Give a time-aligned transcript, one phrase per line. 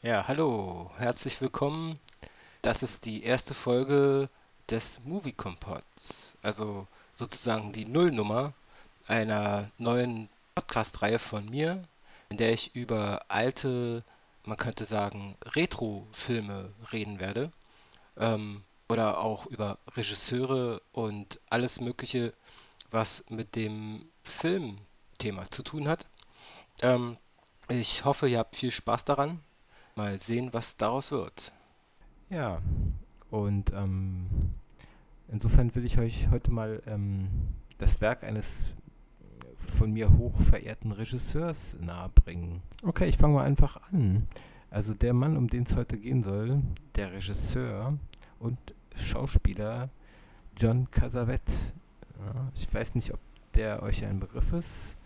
[0.00, 1.98] Ja, hallo, herzlich willkommen.
[2.62, 4.28] Das ist die erste Folge
[4.70, 6.86] des Movie Kompots, also
[7.16, 8.52] sozusagen die Nullnummer
[9.08, 11.82] einer neuen Podcast-Reihe von mir,
[12.28, 14.04] in der ich über alte,
[14.44, 17.50] man könnte sagen, Retro-Filme reden werde.
[18.18, 22.34] Ähm, oder auch über Regisseure und alles Mögliche,
[22.92, 26.06] was mit dem Filmthema zu tun hat.
[26.82, 27.16] Ähm,
[27.68, 29.40] ich hoffe, ihr habt viel Spaß daran.
[29.98, 31.52] Mal sehen, was daraus wird.
[32.30, 32.62] Ja,
[33.30, 34.28] und ähm,
[35.26, 37.28] insofern will ich euch heute mal ähm,
[37.78, 38.70] das Werk eines
[39.56, 42.62] von mir hoch verehrten Regisseurs nahebringen.
[42.84, 44.28] Okay, ich fange mal einfach an.
[44.70, 46.62] Also der Mann, um den es heute gehen soll,
[46.94, 47.98] der Regisseur
[48.38, 48.56] und
[48.94, 49.88] Schauspieler
[50.56, 51.74] John Cassavet.
[52.20, 53.18] Ja, ich weiß nicht, ob
[53.54, 54.96] der euch ein Begriff ist.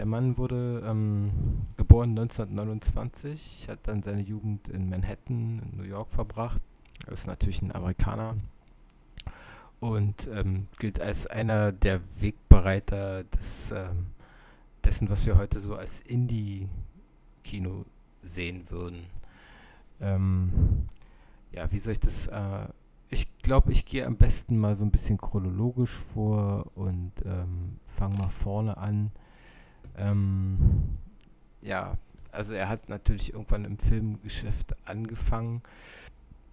[0.00, 1.30] Der Mann wurde ähm,
[1.76, 6.62] geboren 1929, hat dann seine Jugend in Manhattan, in New York verbracht.
[7.08, 8.38] Ist natürlich ein Amerikaner
[9.78, 14.06] und ähm, gilt als einer der Wegbereiter des, ähm,
[14.84, 17.84] dessen, was wir heute so als Indie-Kino
[18.22, 19.04] sehen würden.
[20.00, 20.88] Ähm,
[21.52, 22.26] ja, wie soll ich das?
[22.28, 22.68] Äh,
[23.10, 28.16] ich glaube, ich gehe am besten mal so ein bisschen chronologisch vor und ähm, fange
[28.16, 29.10] mal vorne an.
[29.96, 30.58] Ähm,
[31.62, 31.96] ja,
[32.32, 35.62] also er hat natürlich irgendwann im Filmgeschäft angefangen,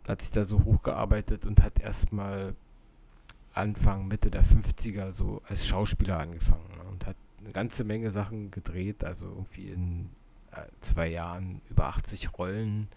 [0.08, 2.56] hat sich da so hochgearbeitet und hat erstmal
[3.54, 8.52] Anfang, Mitte der 50er so als Schauspieler angefangen ne, und hat eine ganze Menge Sachen
[8.52, 10.10] gedreht, also irgendwie in
[10.52, 12.88] äh, zwei Jahren über 80 Rollen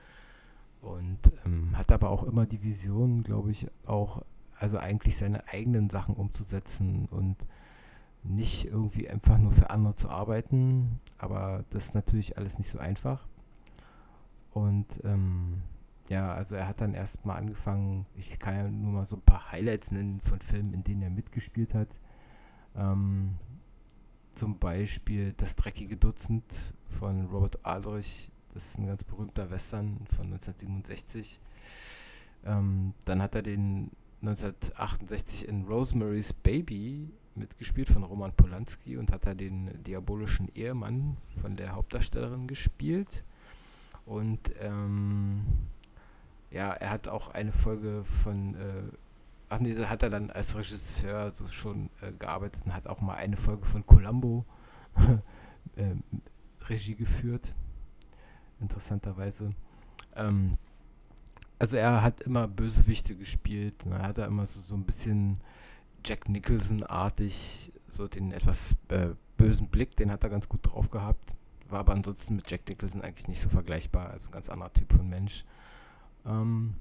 [0.83, 4.23] und ähm, hat aber auch immer die Vision, glaube ich, auch,
[4.59, 7.37] also eigentlich seine eigenen Sachen umzusetzen und
[8.23, 12.79] nicht irgendwie einfach nur für andere zu arbeiten, aber das ist natürlich alles nicht so
[12.79, 13.27] einfach.
[14.53, 15.63] Und ähm,
[16.09, 19.53] ja, also er hat dann erstmal angefangen, ich kann ja nur mal so ein paar
[19.53, 22.01] Highlights nennen von Filmen, in denen er mitgespielt hat.
[22.77, 23.37] Ähm,
[24.33, 30.27] zum Beispiel Das dreckige Dutzend von Robert Aldrich, das ist ein ganz berühmter Western von
[30.27, 31.41] 1967.
[32.45, 33.91] Ähm, dann hat er den
[34.23, 41.57] 1968 in Rosemary's Baby mitgespielt von Roman Polanski und hat da den diabolischen Ehemann von
[41.57, 43.25] der Hauptdarstellerin gespielt.
[44.07, 45.43] Und ähm,
[46.51, 48.83] ja, er hat auch eine Folge von, äh,
[49.49, 53.01] ach nee, da hat er dann als Regisseur so schon äh, gearbeitet und hat auch
[53.01, 54.45] mal eine Folge von Columbo
[55.77, 55.95] äh,
[56.69, 57.55] Regie geführt.
[58.61, 59.51] Interessanterweise.
[60.15, 60.59] Ähm,
[61.59, 63.85] also er hat immer Bösewichte gespielt.
[63.87, 63.97] Ne?
[63.97, 65.41] Er hat da immer so, so ein bisschen
[66.05, 71.35] Jack Nicholson-artig, so den etwas äh, bösen Blick, den hat er ganz gut drauf gehabt.
[71.69, 74.93] War aber ansonsten mit Jack Nicholson eigentlich nicht so vergleichbar, also ein ganz anderer Typ
[74.93, 75.45] von Mensch.
[76.27, 76.75] Ähm,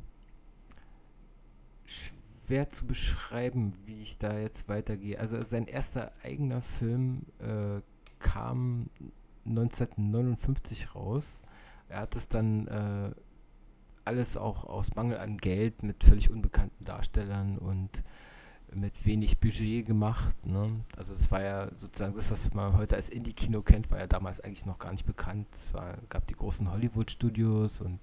[1.86, 5.20] schwer zu beschreiben, wie ich da jetzt weitergehe.
[5.20, 7.82] Also sein erster eigener Film äh,
[8.20, 8.90] kam
[9.46, 11.44] 1959 raus.
[11.88, 13.12] Er hat es dann äh,
[14.06, 18.04] alles auch aus Mangel an Geld mit völlig unbekannten Darstellern und
[18.74, 20.36] mit wenig Budget gemacht.
[20.46, 20.82] Ne?
[20.98, 24.40] Also es war ja sozusagen das, was man heute als Indie-Kino kennt, war ja damals
[24.40, 25.48] eigentlich noch gar nicht bekannt.
[25.54, 28.00] Es war, gab die großen Hollywood-Studios und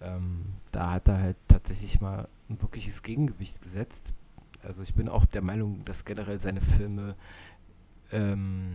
[0.00, 4.12] ähm, da hat er halt tatsächlich mal ein wirkliches Gegengewicht gesetzt.
[4.62, 7.14] Also ich bin auch der Meinung, dass generell seine Filme,
[8.12, 8.74] ähm,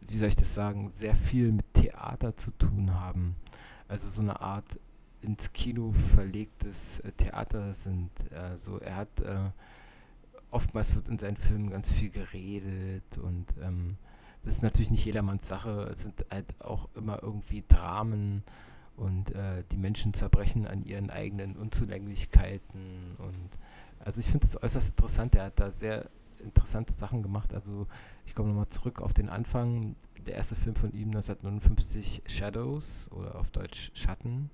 [0.00, 3.36] wie soll ich das sagen, sehr viel mit Theater zu tun haben.
[3.88, 4.78] Also so eine Art
[5.22, 8.10] ins Kino verlegtes äh, Theater sind.
[8.32, 9.50] Also er hat äh,
[10.52, 13.96] oftmals wird in seinen Filmen ganz viel geredet und ähm,
[14.42, 15.88] das ist natürlich nicht jedermanns Sache.
[15.90, 18.42] Es sind halt auch immer irgendwie Dramen
[18.96, 23.58] und äh, die Menschen zerbrechen an ihren eigenen Unzulänglichkeiten und
[24.04, 25.34] also ich finde es äußerst interessant.
[25.34, 26.10] Er hat da sehr
[26.40, 27.54] interessante Sachen gemacht.
[27.54, 27.86] Also
[28.26, 29.96] ich komme nochmal zurück auf den Anfang.
[30.26, 34.50] Der erste Film von ihm 1959, Shadows oder auf Deutsch Schatten.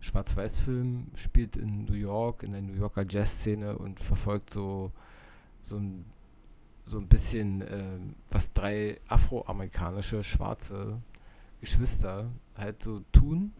[0.00, 4.92] Schwarz-Weiß-Film, spielt in New York, in der New Yorker Jazzszene und verfolgt so,
[5.60, 6.04] so, ein,
[6.86, 7.98] so ein bisschen, äh,
[8.30, 11.02] was drei afroamerikanische schwarze
[11.60, 13.52] Geschwister halt so tun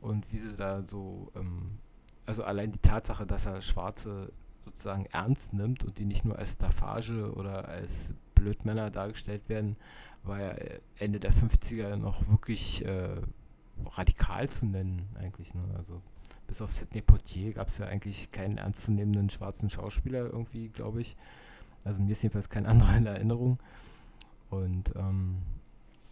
[0.00, 1.78] und wie sie da so, ähm,
[2.24, 6.54] also allein die Tatsache, dass er Schwarze sozusagen ernst nimmt und die nicht nur als
[6.54, 9.76] Staffage oder als Blödmänner dargestellt werden,
[10.22, 10.54] war ja
[10.98, 13.20] Ende der 50er noch wirklich äh,
[13.84, 15.54] radikal zu nennen, eigentlich.
[15.54, 15.62] Ne?
[15.76, 16.00] Also
[16.46, 21.16] bis auf Sidney Poitier gab es ja eigentlich keinen ernstzunehmenden schwarzen Schauspieler irgendwie, glaube ich.
[21.84, 23.58] Also mir ist jedenfalls kein anderer in Erinnerung.
[24.50, 25.38] Und ähm,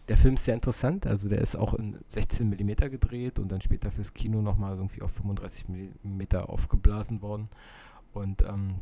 [0.07, 1.07] der Film ist sehr interessant.
[1.07, 5.01] Also der ist auch in 16 mm gedreht und dann später fürs Kino nochmal irgendwie
[5.01, 5.65] auf 35
[6.03, 7.49] mm aufgeblasen worden.
[8.13, 8.75] Und ähm,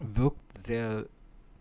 [0.00, 1.06] wirkt sehr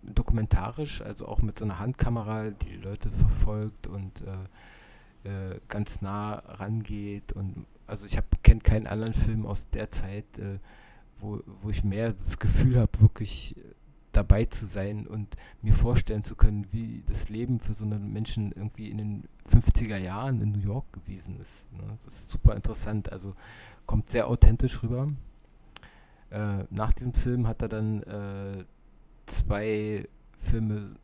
[0.04, 4.38] dokumentarisch, also auch mit so einer Handkamera, die Leute verfolgt und äh,
[5.28, 7.34] äh, ganz nah rangeht.
[7.34, 10.60] Und also ich kenne keinen anderen Film aus der Zeit, äh,
[11.20, 13.56] wo, wo ich mehr das Gefühl habe, wirklich
[14.18, 18.52] dabei zu sein und mir vorstellen zu können, wie das Leben für so einen Menschen
[18.52, 21.72] irgendwie in den 50er Jahren in New York gewesen ist.
[21.72, 21.84] Ne?
[22.04, 23.36] Das ist super interessant, also
[23.86, 25.10] kommt sehr authentisch rüber.
[26.32, 28.66] Äh, nach diesem Film hat er dann äh,
[29.28, 30.08] zwei
[30.40, 30.96] Filme,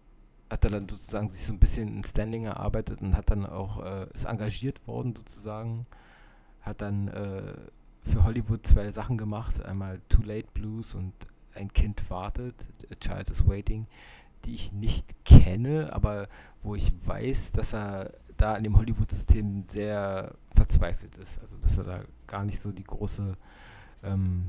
[0.54, 3.84] hat er dann sozusagen sich so ein bisschen in Standing erarbeitet und hat dann auch,
[3.84, 5.88] äh, ist engagiert worden sozusagen,
[6.62, 7.56] hat dann äh,
[8.04, 11.12] für Hollywood zwei Sachen gemacht, einmal Too Late Blues und
[11.56, 13.88] ein Kind wartet, A Child is Waiting,
[14.46, 16.28] die ich nicht kenne, aber
[16.62, 21.40] wo ich weiß, dass er da in dem Hollywood-System sehr verzweifelt ist.
[21.40, 23.36] Also dass er da gar nicht so die große
[24.04, 24.46] ähm,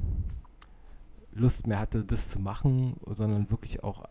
[1.33, 4.05] Lust mehr hatte, das zu machen, sondern wirklich auch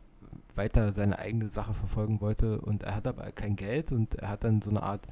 [0.55, 2.61] weiter seine eigene Sache verfolgen wollte.
[2.61, 5.07] Und er hat aber kein Geld und er hat dann so eine Art,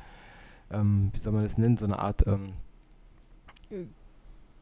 [0.71, 2.53] ähm, wie soll man das nennen, so eine Art, ähm,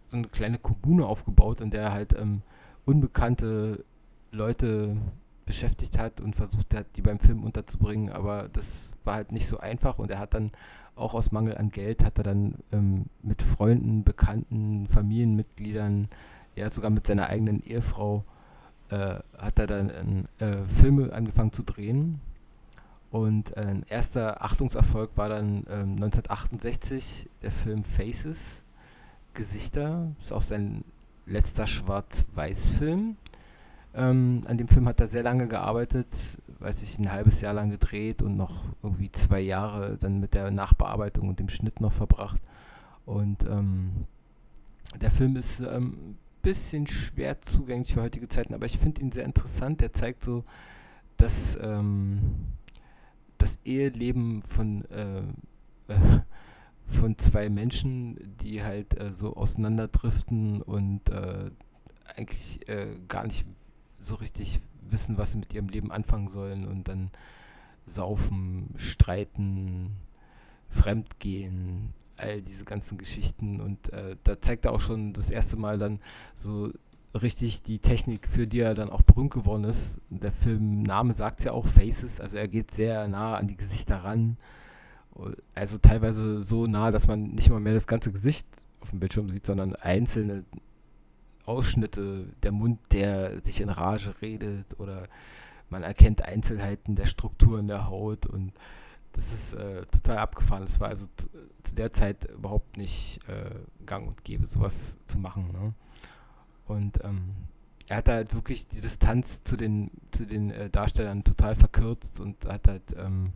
[0.06, 2.42] so eine kleine Kommune aufgebaut, in der er halt ähm,
[2.86, 3.84] unbekannte
[4.32, 4.98] Leute
[5.46, 9.58] beschäftigt hat und versucht hat, die beim Film unterzubringen, aber das war halt nicht so
[9.58, 10.52] einfach und er hat dann
[10.96, 16.08] auch aus Mangel an Geld hat er dann ähm, mit Freunden, Bekannten, Familienmitgliedern,
[16.56, 18.24] ja sogar mit seiner eigenen Ehefrau
[18.90, 22.20] äh, hat er dann äh, Filme angefangen zu drehen
[23.12, 28.64] und ein erster Achtungserfolg war dann 1968 ähm, der Film Faces,
[29.34, 30.84] Gesichter, ist auch sein
[31.26, 33.16] letzter Schwarz-Weiß-Film.
[33.96, 36.08] Ähm, an dem Film hat er sehr lange gearbeitet,
[36.60, 40.52] weiß ich, ein halbes Jahr lang gedreht und noch irgendwie zwei Jahre dann mit der
[40.52, 42.42] Nachbearbeitung und dem Schnitt noch verbracht.
[43.06, 44.06] Und ähm,
[45.02, 49.26] der Film ist ähm, bisschen schwer zugänglich für heutige Zeiten, aber ich finde ihn sehr
[49.26, 49.82] interessant.
[49.82, 50.44] Er zeigt so,
[51.18, 52.20] dass ähm,
[53.38, 55.22] das Eheleben von äh,
[55.88, 56.22] äh,
[56.90, 61.52] von zwei Menschen, die halt äh, so auseinanderdriften und äh,
[62.16, 63.46] eigentlich äh, gar nicht
[64.00, 67.12] so richtig wissen, was sie mit ihrem Leben anfangen sollen und dann
[67.86, 69.92] saufen, streiten,
[70.70, 75.78] fremdgehen, all diese ganzen Geschichten und äh, da zeigt er auch schon das erste Mal
[75.78, 76.00] dann
[76.36, 76.72] so
[77.20, 80.00] richtig die Technik, für die er dann auch berühmt geworden ist.
[80.10, 84.38] Der Filmname sagt ja auch Faces, also er geht sehr nah an die Gesichter ran
[85.56, 88.48] also teilweise so nah, dass man nicht mal mehr das ganze Gesicht
[88.80, 90.46] auf dem Bildschirm sieht, sondern einzelne
[91.46, 95.04] Ausschnitte, der Mund, der sich in Rage redet oder
[95.70, 98.54] man erkennt Einzelheiten der Strukturen der Haut und
[99.14, 100.66] das ist äh, total abgefahren.
[100.66, 101.08] Das war also
[101.64, 105.52] zu der Zeit überhaupt nicht äh, gang und gäbe, sowas zu machen.
[105.52, 105.74] Ne?
[106.68, 107.34] Und ähm,
[107.88, 112.46] er hat halt wirklich die Distanz zu den, zu den äh, Darstellern total verkürzt und
[112.46, 113.34] hat halt ähm,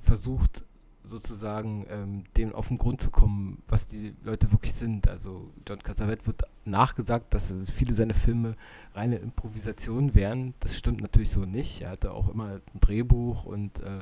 [0.00, 0.64] versucht,
[1.04, 5.06] sozusagen ähm, dem auf den Grund zu kommen, was die Leute wirklich sind.
[5.06, 8.56] Also John Cassavet wird nachgesagt, dass viele seiner Filme
[8.94, 10.54] reine Improvisation wären.
[10.60, 11.82] Das stimmt natürlich so nicht.
[11.82, 14.00] Er hatte auch immer ein Drehbuch und äh,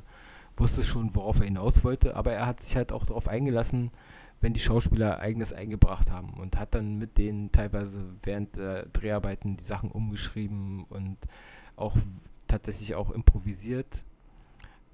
[0.57, 3.91] wusste schon, worauf er hinaus wollte, aber er hat sich halt auch darauf eingelassen,
[4.41, 9.57] wenn die Schauspieler eigenes eingebracht haben und hat dann mit denen teilweise während der Dreharbeiten
[9.57, 11.17] die Sachen umgeschrieben und
[11.77, 11.97] auch
[12.49, 14.05] tatsächlich auch improvisiert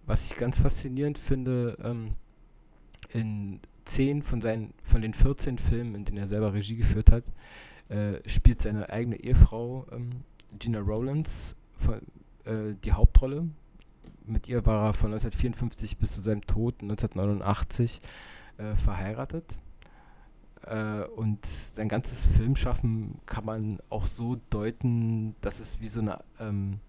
[0.09, 2.15] was ich ganz faszinierend finde, ähm,
[3.11, 7.25] in 10 von, seinen, von den 14 Filmen, in denen er selber Regie geführt hat,
[7.89, 10.11] äh, spielt seine eigene Ehefrau ähm,
[10.59, 12.01] Gina Rowlands von,
[12.45, 13.49] äh, die Hauptrolle.
[14.27, 18.01] Mit ihr war er von 1954 bis zu seinem Tod 1989
[18.57, 19.59] äh, verheiratet.
[20.67, 26.21] Äh, und sein ganzes Filmschaffen kann man auch so deuten, dass es wie so eine
[26.41, 26.81] ähm,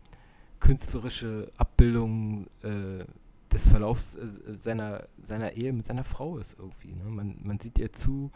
[0.60, 3.06] künstlerische Abbildung äh,
[3.52, 6.94] des Verlaufs äh, seiner, seiner Ehe mit seiner Frau ist irgendwie.
[6.94, 7.06] Ne?
[7.06, 8.32] Man, man sieht ihr zu,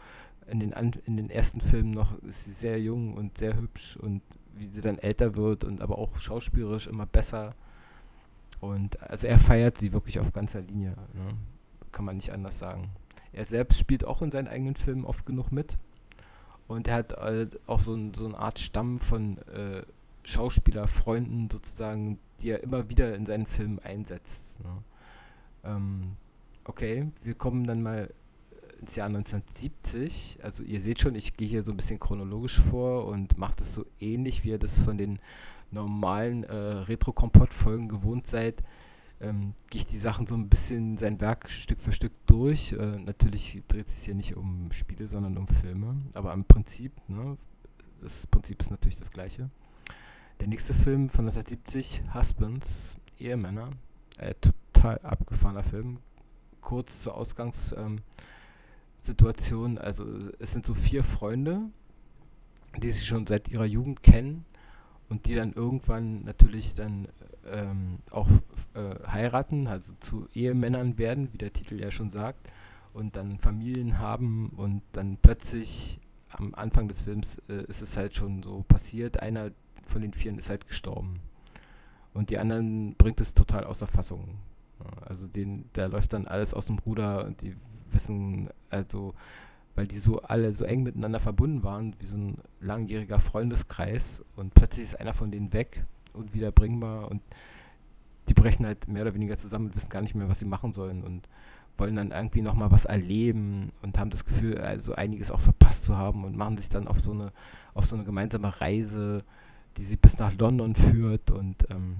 [0.46, 3.96] in den, An in den ersten Filmen noch ist sie sehr jung und sehr hübsch
[3.96, 4.22] und
[4.54, 7.54] wie sie dann älter wird und aber auch schauspielerisch immer besser.
[8.60, 10.90] Und also er feiert sie wirklich auf ganzer Linie.
[11.12, 11.36] Ne?
[11.92, 12.90] Kann man nicht anders sagen.
[13.32, 15.76] Er selbst spielt auch in seinen eigenen Filmen oft genug mit.
[16.66, 19.82] Und er hat äh, auch so, so eine Art Stamm von äh,
[20.24, 24.62] Schauspielerfreunden sozusagen, die er immer wieder in seinen Filmen einsetzt.
[24.62, 24.82] Ne?
[25.64, 26.16] Ähm,
[26.64, 28.12] okay, wir kommen dann mal
[28.80, 30.38] ins Jahr 1970.
[30.42, 33.74] Also ihr seht schon, ich gehe hier so ein bisschen chronologisch vor und mache das
[33.74, 35.18] so ähnlich, wie ihr das von den
[35.70, 38.62] normalen äh, Retro-Kompott-Folgen gewohnt seid.
[39.20, 42.72] ähm, gehe ich die Sachen so ein bisschen sein Werk Stück für Stück durch.
[42.72, 45.96] Äh, natürlich dreht es sich hier nicht um Spiele, sondern um Filme.
[46.12, 47.38] Aber am Prinzip, ne,
[48.00, 49.50] das Prinzip ist natürlich das gleiche.
[50.40, 53.70] Der nächste Film von 1970, Husbands, Ehemänner,
[54.18, 55.98] äh, total abgefahrener Film.
[56.60, 60.04] Kurz zur Ausgangssituation, ähm, also
[60.38, 61.62] es sind so vier Freunde,
[62.78, 64.44] die sich schon seit ihrer Jugend kennen
[65.08, 67.08] und die dann irgendwann natürlich dann
[67.46, 68.28] ähm, auch
[68.74, 72.50] äh, heiraten, also zu Ehemännern werden, wie der Titel ja schon sagt,
[72.92, 75.98] und dann Familien haben und dann plötzlich
[76.28, 79.50] am Anfang des Films äh, ist es halt schon so passiert, einer
[79.86, 81.20] von den Vieren ist halt gestorben.
[82.12, 84.38] Und die anderen bringt es total außer Fassung.
[85.04, 87.56] Also den, da läuft dann alles aus dem Ruder und die
[87.90, 89.14] wissen, also,
[89.74, 94.54] weil die so alle so eng miteinander verbunden waren, wie so ein langjähriger Freundeskreis und
[94.54, 97.22] plötzlich ist einer von denen weg und wieder bringbar und
[98.28, 100.72] die brechen halt mehr oder weniger zusammen und wissen gar nicht mehr, was sie machen
[100.72, 101.28] sollen und
[101.76, 105.96] wollen dann irgendwie nochmal was erleben und haben das Gefühl, also einiges auch verpasst zu
[105.96, 107.32] haben und machen sich dann auf so eine,
[107.74, 109.24] auf so eine gemeinsame Reise,
[109.76, 111.96] die sie bis nach London führt und ähm,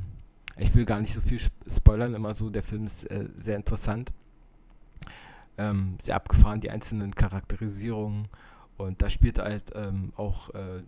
[0.56, 4.12] ich will gar nicht so viel spoilern, immer so, der Film ist äh, sehr interessant.
[5.56, 8.28] Ähm, sehr abgefahren, die einzelnen Charakterisierungen
[8.76, 10.82] und da spielt halt ähm, auch äh,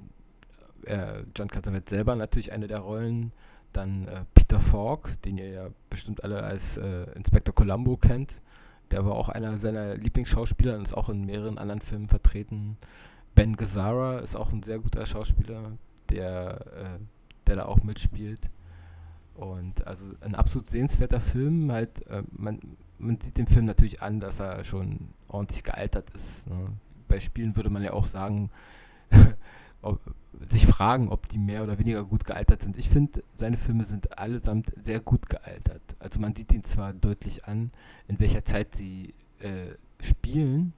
[0.86, 3.32] äh, John Cassavetes selber natürlich eine der Rollen,
[3.72, 8.40] dann äh, Peter Falk, den ihr ja bestimmt alle als äh, Inspector Columbo kennt,
[8.90, 12.76] der war auch einer seiner Lieblingsschauspieler und ist auch in mehreren anderen Filmen vertreten.
[13.34, 15.72] Ben Gazzara ist auch ein sehr guter Schauspieler,
[16.10, 16.98] der, äh,
[17.46, 18.50] der da auch mitspielt.
[19.34, 21.70] Und also ein absolut sehenswerter Film.
[21.70, 22.60] Halt, äh, man,
[22.98, 26.48] man sieht dem Film natürlich an, dass er schon ordentlich gealtert ist.
[26.48, 26.68] Ne?
[27.08, 28.50] Bei Spielen würde man ja auch sagen,
[29.82, 30.00] ob,
[30.48, 32.76] sich fragen, ob die mehr oder weniger gut gealtert sind.
[32.76, 35.82] Ich finde, seine Filme sind allesamt sehr gut gealtert.
[35.98, 37.70] Also man sieht ihn zwar deutlich an,
[38.08, 40.72] in welcher Zeit sie äh, spielen,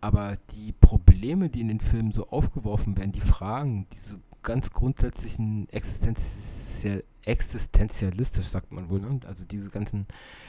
[0.00, 5.68] aber die Probleme, die in den Filmen so aufgeworfen werden, die Fragen, diese ganz grundsätzlichen
[5.70, 9.20] existenziell, existenzialistisch, sagt man wohl, ne?
[9.26, 10.06] also diese ganzen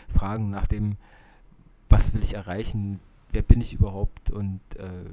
[0.07, 0.98] Fragen nach dem,
[1.89, 3.00] was will ich erreichen,
[3.31, 5.10] wer bin ich überhaupt und, äh,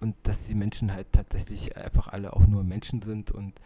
[0.00, 3.60] und dass die Menschen halt tatsächlich einfach alle auch nur Menschen sind und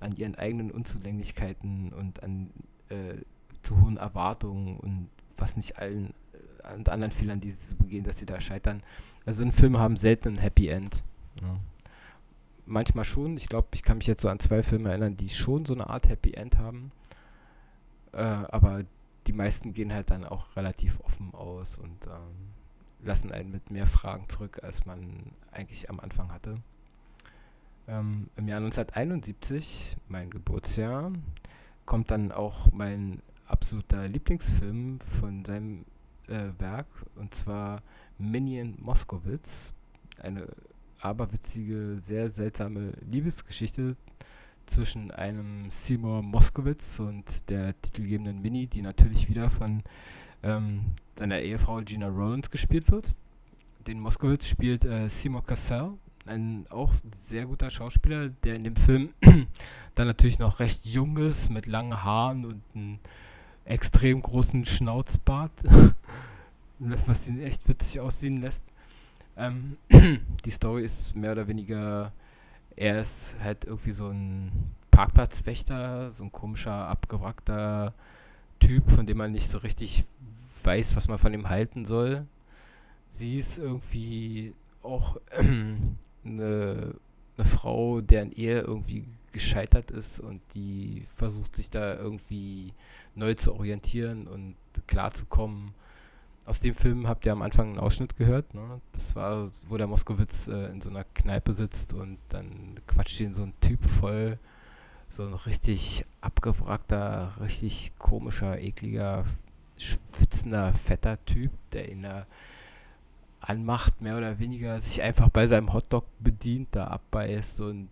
[0.00, 2.50] an ihren eigenen Unzulänglichkeiten und an
[2.88, 3.16] äh,
[3.62, 6.14] zu hohen Erwartungen und was nicht allen
[6.64, 8.82] äh, und anderen Fehlern, die sie begehen, dass sie da scheitern.
[9.24, 11.04] Also ein Film haben selten ein Happy End.
[11.40, 11.58] Ja
[12.66, 13.36] manchmal schon.
[13.36, 15.88] Ich glaube, ich kann mich jetzt so an zwei Filme erinnern, die schon so eine
[15.88, 16.92] Art Happy End haben.
[18.12, 18.84] Äh, aber
[19.26, 22.52] die meisten gehen halt dann auch relativ offen aus und ähm,
[23.02, 26.56] lassen einen mit mehr Fragen zurück, als man eigentlich am Anfang hatte.
[27.88, 31.12] Ähm, Im Jahr 1971, mein Geburtsjahr,
[31.84, 35.84] kommt dann auch mein absoluter Lieblingsfilm von seinem
[36.28, 37.82] äh, Werk, und zwar
[38.18, 39.74] Minion Moskowitz,
[40.20, 40.46] eine
[41.04, 43.96] aberwitzige, sehr seltsame Liebesgeschichte
[44.66, 49.82] zwischen einem Seymour Moskowitz und der titelgebenden Minnie, die natürlich wieder von
[50.42, 50.82] ähm,
[51.16, 53.14] seiner Ehefrau Gina Rollins gespielt wird.
[53.86, 55.92] Den Moskowitz spielt äh, Seymour Cassell,
[56.26, 59.10] ein auch sehr guter Schauspieler, der in dem Film
[59.94, 62.98] dann natürlich noch recht jung ist, mit langen Haaren und einem
[63.64, 65.52] extrem großen Schnauzbart,
[66.78, 68.62] was ihn echt witzig aussehen lässt.
[69.36, 69.76] Ähm,
[70.44, 72.12] die Story ist mehr oder weniger,
[72.76, 74.52] er ist halt irgendwie so ein
[74.90, 77.94] Parkplatzwächter, so ein komischer, abgewrackter
[78.60, 80.04] Typ, von dem man nicht so richtig
[80.62, 82.26] weiß, was man von ihm halten soll.
[83.08, 91.56] Sie ist irgendwie auch eine, eine Frau, deren Ehe irgendwie gescheitert ist und die versucht
[91.56, 92.72] sich da irgendwie
[93.14, 95.72] neu zu orientieren und klarzukommen
[96.46, 98.54] aus dem Film habt ihr am Anfang einen Ausschnitt gehört.
[98.54, 98.80] Ne?
[98.92, 103.34] Das war, wo der Moskowitz äh, in so einer Kneipe sitzt und dann quatscht ihn
[103.34, 104.38] so ein Typ voll.
[105.08, 109.24] So ein richtig abgewrackter, richtig komischer, ekliger,
[109.76, 112.26] schwitzender, fetter Typ, der ihn da
[113.40, 117.88] anmacht, mehr oder weniger, sich einfach bei seinem Hotdog bedient, da abbeißt und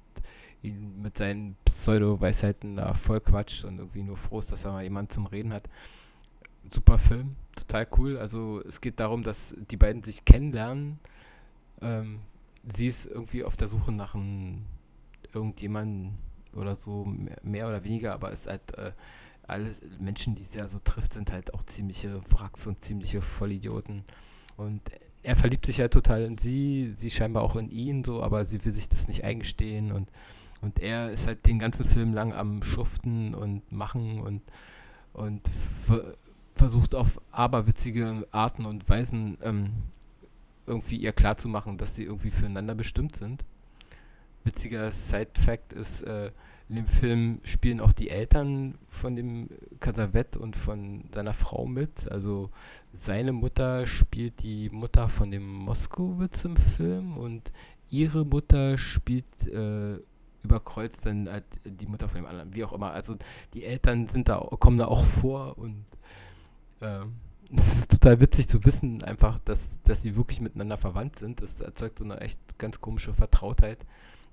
[0.62, 4.82] ihn mit seinen Pseudo-Weisheiten da voll quatscht und irgendwie nur froh ist, dass er mal
[4.82, 5.68] jemanden zum Reden hat.
[6.68, 8.18] Super Film total cool.
[8.18, 10.98] Also es geht darum, dass die beiden sich kennenlernen.
[11.80, 12.20] Ähm,
[12.66, 14.64] sie ist irgendwie auf der Suche nach einem
[15.32, 16.18] irgendjemanden
[16.54, 17.06] oder so,
[17.42, 18.92] mehr, oder weniger, aber es ist halt äh,
[19.46, 24.04] alles Menschen, die sie ja so trifft, sind halt auch ziemliche Wracks und ziemliche Vollidioten.
[24.56, 24.82] Und
[25.22, 28.64] er verliebt sich halt total in sie, sie scheinbar auch in ihn so, aber sie
[28.64, 30.10] will sich das nicht eingestehen und,
[30.60, 34.42] und er ist halt den ganzen Film lang am Schuften und machen und
[35.12, 35.50] und
[36.60, 39.70] versucht auf aberwitzige Arten und Weisen ähm,
[40.66, 43.46] irgendwie ihr klarzumachen, dass sie irgendwie füreinander bestimmt sind.
[44.44, 46.30] Witziger Side-Fact ist, äh,
[46.68, 49.48] in dem Film spielen auch die Eltern von dem
[49.80, 52.06] Casavet und von seiner Frau mit.
[52.12, 52.50] Also
[52.92, 57.54] seine Mutter spielt die Mutter von dem Moskowitz im Film und
[57.88, 59.98] ihre Mutter spielt äh,
[60.42, 62.92] überkreuzt dann halt die Mutter von dem anderen, wie auch immer.
[62.92, 63.16] Also
[63.54, 65.86] die Eltern sind da, kommen da auch vor und
[67.56, 71.42] es ist total witzig zu wissen, einfach, dass, dass sie wirklich miteinander verwandt sind.
[71.42, 73.86] Das erzeugt so eine echt ganz komische Vertrautheit,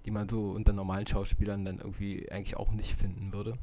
[0.06, 3.58] die man so unter normalen Schauspielern dann irgendwie eigentlich auch nicht finden würde.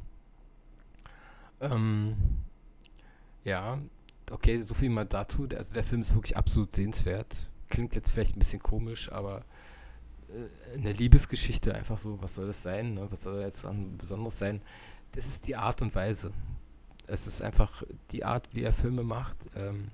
[1.61, 2.15] Ähm,
[3.43, 3.79] ja,
[4.29, 5.47] okay, so viel mal dazu.
[5.55, 7.49] Also der Film ist wirklich absolut sehenswert.
[7.69, 9.45] Klingt jetzt vielleicht ein bisschen komisch, aber
[10.29, 12.95] äh, eine Liebesgeschichte einfach so, was soll das sein?
[12.95, 13.07] Ne?
[13.09, 14.61] Was soll jetzt dran Besonderes sein?
[15.13, 16.33] Das ist die Art und Weise
[17.07, 19.37] es ist einfach die Art, wie er Filme macht.
[19.55, 19.89] Ähm,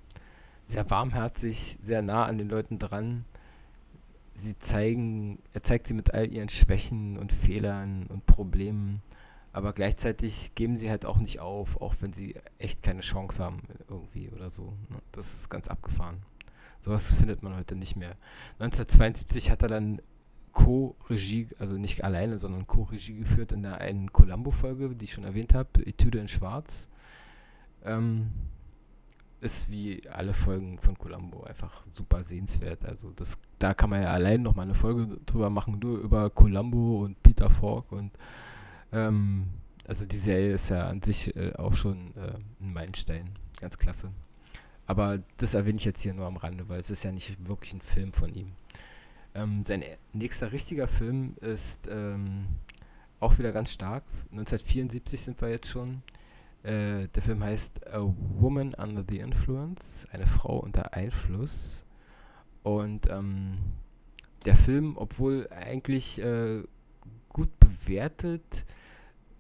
[0.68, 3.26] sehr warmherzig, sehr nah an den Leuten dran.
[4.36, 9.02] Sie zeigen, er zeigt sie mit all ihren Schwächen und Fehlern und Problemen,
[9.54, 13.62] aber gleichzeitig geben sie halt auch nicht auf, auch wenn sie echt keine Chance haben
[13.90, 14.74] irgendwie oder so.
[14.90, 15.02] Ne?
[15.12, 16.24] Das ist ganz abgefahren.
[16.80, 18.16] Sowas findet man heute nicht mehr.
[18.60, 20.02] 1972 hat er dann
[20.54, 25.54] Co-Regie, also nicht alleine, sondern Co-Regie geführt in der einen Columbo-Folge, die ich schon erwähnt
[25.54, 26.88] habe, Etüde in Schwarz.
[27.86, 28.32] Ähm,
[29.42, 32.86] ist wie alle Folgen von Columbo einfach super sehenswert.
[32.86, 36.30] Also das, da kann man ja allein noch mal eine Folge drüber machen, nur über
[36.30, 38.12] Columbo und Peter Falk und
[38.92, 39.48] ähm,
[39.88, 44.12] also die Serie ist ja an sich äh, auch schon äh, ein Meilenstein, ganz klasse.
[44.86, 47.74] Aber das erwähne ich jetzt hier nur am Rande, weil es ist ja nicht wirklich
[47.74, 48.52] ein Film von ihm.
[49.34, 49.84] Ähm, sein
[50.14, 52.46] nächster richtiger Film ist ähm,
[53.20, 54.04] auch wieder ganz stark.
[54.32, 56.04] 1974 sind wir jetzt schon.
[56.64, 58.02] Äh, der Film heißt A
[58.40, 61.86] Woman Under the Influence, eine Frau unter Einfluss.
[62.64, 63.58] Und ähm,
[64.46, 66.64] der Film, obwohl eigentlich äh,
[67.30, 68.66] gut bewertet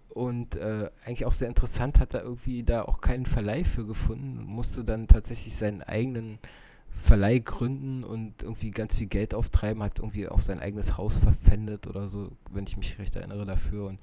[0.09, 4.39] und äh, eigentlich auch sehr interessant, hat er irgendwie da auch keinen Verleih für gefunden
[4.39, 6.39] und musste dann tatsächlich seinen eigenen
[6.89, 11.87] Verleih gründen und irgendwie ganz viel Geld auftreiben, hat irgendwie auch sein eigenes Haus verpfändet
[11.87, 13.87] oder so, wenn ich mich recht erinnere dafür.
[13.87, 13.99] Und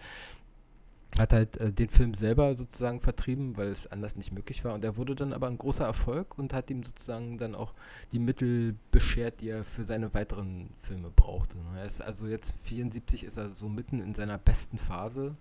[1.17, 4.75] hat halt äh, den Film selber sozusagen vertrieben, weil es anders nicht möglich war.
[4.75, 7.73] Und er wurde dann aber ein großer Erfolg und hat ihm sozusagen dann auch
[8.13, 11.57] die Mittel beschert, die er für seine weiteren Filme brauchte.
[11.77, 15.35] Er ist also jetzt 74 ist er so mitten in seiner besten Phase.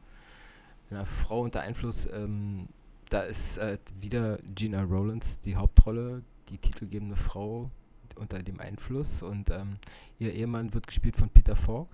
[0.89, 2.69] Einer Frau unter Einfluss, ähm,
[3.09, 7.69] da ist äh, wieder Gina Rowlands die Hauptrolle, die titelgebende Frau
[8.15, 9.21] unter dem Einfluss.
[9.21, 9.77] Und ähm,
[10.17, 11.87] ihr Ehemann wird gespielt von Peter Falk.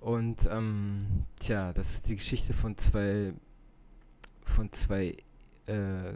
[0.00, 3.34] Und ähm, tja, das ist die Geschichte von zwei
[4.42, 5.16] von zwei
[5.66, 6.12] äh,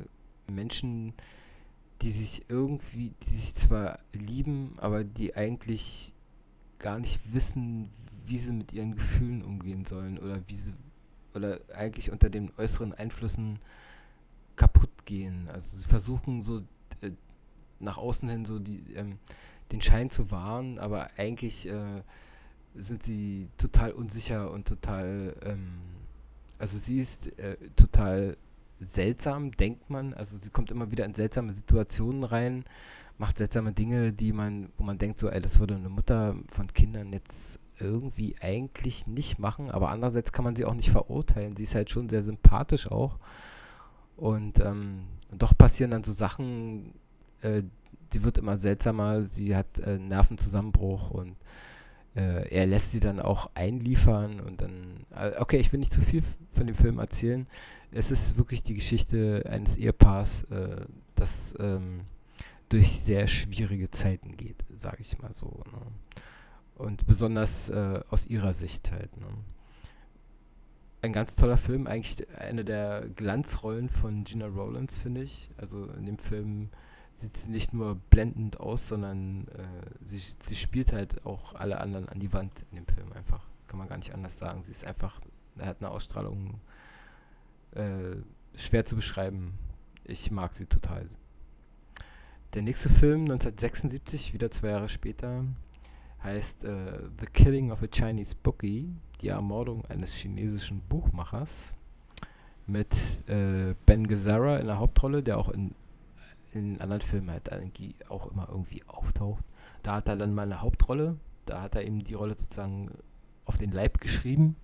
[0.50, 1.12] Menschen,
[2.02, 6.12] die sich irgendwie, die sich zwar lieben, aber die eigentlich
[6.78, 7.90] gar nicht wissen,
[8.26, 10.72] wie sie mit ihren Gefühlen umgehen sollen oder wie sie
[11.34, 13.58] oder eigentlich unter den äußeren Einflüssen
[14.56, 15.48] kaputt gehen.
[15.52, 16.62] Also sie versuchen so
[17.00, 17.10] äh,
[17.80, 19.18] nach außen hin so die, ähm,
[19.72, 22.02] den Schein zu wahren, aber eigentlich äh,
[22.74, 25.78] sind sie total unsicher und total, ähm,
[26.58, 28.36] also sie ist äh, total
[28.80, 30.14] seltsam, denkt man.
[30.14, 32.64] Also sie kommt immer wieder in seltsame Situationen rein,
[33.18, 36.66] macht seltsame Dinge, die man, wo man denkt, so, ey, das würde eine Mutter von
[36.68, 41.56] Kindern jetzt irgendwie eigentlich nicht machen, aber andererseits kann man sie auch nicht verurteilen.
[41.56, 43.18] Sie ist halt schon sehr sympathisch auch.
[44.16, 46.94] Und, ähm, doch passieren dann so Sachen,
[47.40, 47.62] äh,
[48.12, 51.36] sie wird immer seltsamer, sie hat äh, Nervenzusammenbruch und
[52.16, 56.00] äh, er lässt sie dann auch einliefern und dann, äh, okay, ich will nicht zu
[56.00, 56.22] viel
[56.52, 57.46] von dem Film erzählen.
[57.90, 62.02] Es ist wirklich die Geschichte eines Ehepaars, äh, das ähm,
[62.68, 65.62] durch sehr schwierige Zeiten geht, sage ich mal so.
[65.72, 65.80] Ne?
[66.76, 69.16] Und besonders äh, aus ihrer Sicht halt.
[69.16, 69.26] Ne?
[71.02, 75.50] Ein ganz toller Film, eigentlich eine der Glanzrollen von Gina Rowlands, finde ich.
[75.56, 76.70] Also in dem Film
[77.14, 79.62] sieht sie nicht nur blendend aus, sondern äh,
[80.04, 83.46] sie, sie spielt halt auch alle anderen an die Wand in dem Film einfach.
[83.68, 84.64] Kann man gar nicht anders sagen.
[84.64, 85.20] Sie ist einfach,
[85.56, 86.60] er hat eine Ausstrahlung
[87.72, 88.16] äh,
[88.56, 89.54] schwer zu beschreiben.
[90.04, 91.06] Ich mag sie total.
[92.54, 95.44] Der nächste Film, 1976, wieder zwei Jahre später,
[96.22, 101.74] heißt äh, The Killing of a Chinese Bookie, die Ermordung eines chinesischen Buchmachers
[102.66, 102.94] mit
[103.28, 105.74] äh, Ben Gazzara in der Hauptrolle, der auch in
[106.54, 107.50] in anderen Filmen halt
[108.08, 109.44] auch immer irgendwie auftaucht.
[109.82, 112.90] Da hat er dann mal eine Hauptrolle, da hat er eben die Rolle sozusagen
[113.44, 114.56] auf den Leib geschrieben.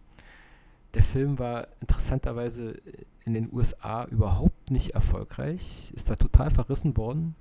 [0.94, 2.80] Der Film war interessanterweise
[3.24, 7.36] in den USA überhaupt nicht erfolgreich, ist da total verrissen worden.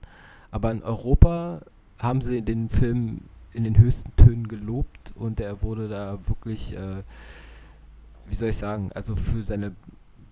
[0.51, 1.62] Aber in Europa
[1.99, 3.21] haben sie den Film
[3.53, 7.03] in den höchsten Tönen gelobt und er wurde da wirklich, äh,
[8.27, 9.75] wie soll ich sagen, also für seine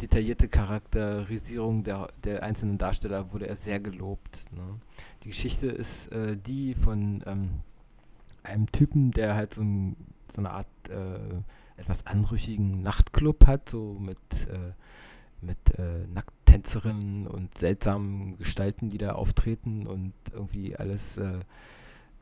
[0.01, 4.45] detaillierte Charakterisierung der, der einzelnen Darsteller wurde er sehr gelobt.
[4.51, 4.79] Ne?
[5.23, 7.49] Die Geschichte ist äh, die von ähm,
[8.43, 9.95] einem Typen, der halt so, ein,
[10.31, 14.17] so eine Art äh, etwas anrüchigen Nachtclub hat, so mit,
[14.51, 14.73] äh,
[15.41, 21.39] mit äh, Nackttänzerinnen und seltsamen Gestalten, die da auftreten und irgendwie alles äh,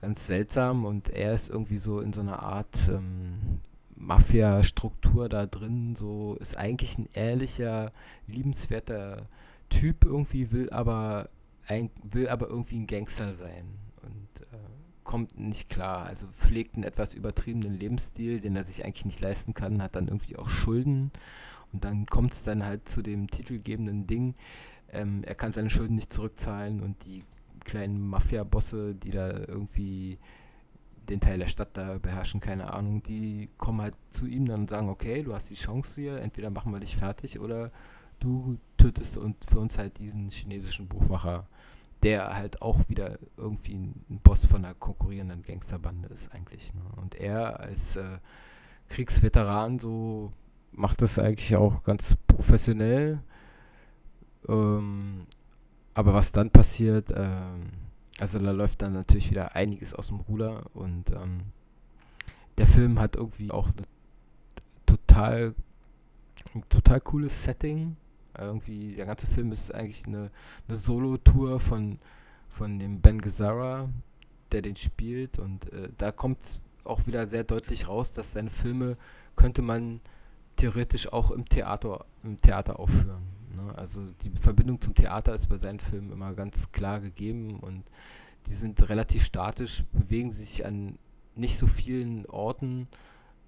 [0.01, 3.61] ganz seltsam und er ist irgendwie so in so einer Art ähm,
[3.95, 7.91] Mafia-Struktur da drin, so ist eigentlich ein ehrlicher,
[8.27, 9.27] liebenswerter
[9.69, 11.29] Typ irgendwie, will aber
[11.67, 13.65] ein, will aber irgendwie ein Gangster sein
[14.03, 14.58] und äh,
[15.03, 16.05] kommt nicht klar.
[16.05, 20.08] Also pflegt einen etwas übertriebenen Lebensstil, den er sich eigentlich nicht leisten kann, hat dann
[20.08, 21.12] irgendwie auch Schulden
[21.71, 24.36] und dann kommt es dann halt zu dem titelgebenden Ding.
[24.91, 27.23] Ähm, er kann seine Schulden nicht zurückzahlen und die
[27.63, 30.19] kleinen Mafia-Bosse, die da irgendwie
[31.09, 34.69] den Teil der Stadt da beherrschen, keine Ahnung, die kommen halt zu ihm dann und
[34.69, 37.71] sagen, okay, du hast die Chance hier, entweder machen wir dich fertig oder
[38.19, 41.47] du tötest und für uns halt diesen chinesischen Buchmacher,
[42.03, 46.73] der halt auch wieder irgendwie ein Boss von einer konkurrierenden Gangsterbande ist eigentlich.
[46.73, 46.81] Ne?
[46.95, 48.19] Und er als äh,
[48.89, 50.31] Kriegsveteran so
[50.71, 53.19] macht das eigentlich auch ganz professionell.
[54.47, 55.25] Ähm,
[55.93, 57.71] aber was dann passiert, ähm,
[58.19, 61.41] also da läuft dann natürlich wieder einiges aus dem Ruder und ähm,
[62.58, 63.69] der Film hat irgendwie auch
[64.86, 65.54] total,
[66.54, 67.97] ein total cooles Setting.
[68.38, 70.30] Irgendwie, der ganze Film ist eigentlich eine,
[70.67, 71.99] eine Solo-Tour von,
[72.49, 73.89] von dem Ben Gazzara,
[74.51, 78.97] der den spielt und äh, da kommt auch wieder sehr deutlich raus, dass seine Filme
[79.36, 80.01] könnte man
[80.56, 83.23] theoretisch auch im Theater, im Theater aufführen.
[83.55, 83.73] Ne?
[83.77, 87.83] Also die Verbindung zum Theater ist bei seinen Filmen immer ganz klar gegeben und
[88.47, 90.97] die sind relativ statisch, bewegen sich an
[91.35, 92.87] nicht so vielen Orten.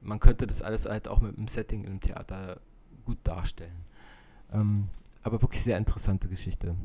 [0.01, 2.59] Man könnte das alles halt auch mit einem Setting im Theater
[3.05, 3.85] gut darstellen.
[4.51, 4.89] Ähm,
[5.23, 6.75] aber wirklich sehr interessante Geschichte.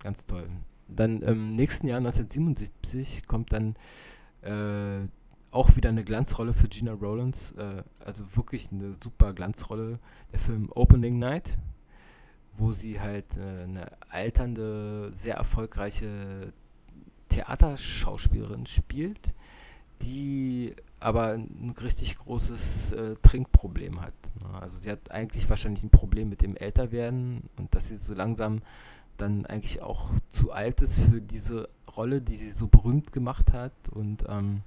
[0.00, 0.48] Ganz toll.
[0.88, 3.74] Dann im nächsten Jahr 1977 kommt dann
[4.42, 5.08] äh,
[5.50, 7.52] auch wieder eine Glanzrolle für Gina Rowlands.
[7.52, 9.98] Äh, also wirklich eine super Glanzrolle.
[10.32, 11.58] Der Film Opening Night
[12.58, 16.52] wo sie halt äh, eine alternde, sehr erfolgreiche
[17.28, 19.34] Theaterschauspielerin spielt,
[20.02, 24.14] die aber ein richtig großes äh, Trinkproblem hat.
[24.40, 24.60] Ne?
[24.60, 28.62] Also sie hat eigentlich wahrscheinlich ein Problem mit dem Älterwerden und dass sie so langsam
[29.16, 33.72] dann eigentlich auch zu alt ist für diese Rolle, die sie so berühmt gemacht hat
[33.90, 34.62] und ähm,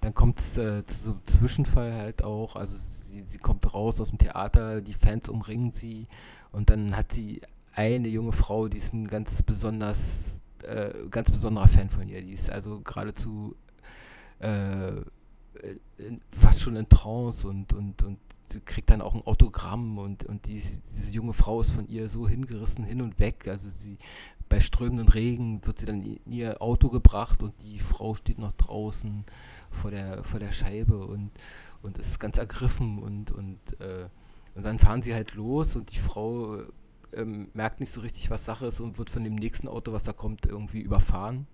[0.00, 4.00] dann kommt es äh, zu so einem Zwischenfall halt auch, also sie, sie kommt raus
[4.00, 6.06] aus dem Theater, die Fans umringen sie
[6.52, 7.40] und dann hat sie
[7.74, 12.22] eine junge Frau, die ist ein ganz besonders, äh, ganz besonderer Fan von ihr.
[12.22, 13.54] Die ist also geradezu
[14.38, 14.92] äh,
[16.32, 20.46] fast schon in Trance und, und, und sie kriegt dann auch ein Autogramm und, und
[20.46, 23.46] die, diese junge Frau ist von ihr so hingerissen hin und weg.
[23.48, 23.96] Also sie
[24.48, 28.52] bei strömenden Regen wird sie dann in ihr Auto gebracht und die Frau steht noch
[28.52, 29.24] draußen
[29.76, 31.30] vor der, vor der Scheibe und,
[31.82, 34.08] und ist ganz ergriffen und, und äh,
[34.56, 36.62] und dann fahren sie halt los und die Frau
[37.12, 40.04] ähm, merkt nicht so richtig, was Sache ist und wird von dem nächsten Auto, was
[40.04, 41.46] da kommt, irgendwie überfahren.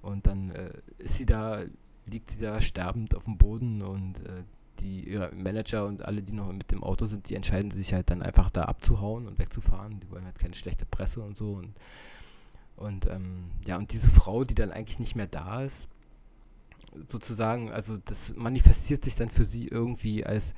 [0.00, 1.64] Und dann äh, ist sie da,
[2.06, 4.44] liegt sie da sterbend auf dem Boden und äh,
[4.78, 8.10] die ihre Manager und alle, die noch mit dem Auto sind, die entscheiden sich halt
[8.10, 9.98] dann einfach da abzuhauen und wegzufahren.
[9.98, 11.54] Die wollen halt keine schlechte Presse und so.
[11.54, 11.74] Und,
[12.76, 15.88] und ähm, ja, und diese Frau, die dann eigentlich nicht mehr da ist,
[17.06, 20.54] sozusagen, also das manifestiert sich dann für sie irgendwie als